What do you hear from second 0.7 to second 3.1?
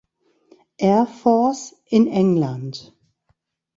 Air Force in England.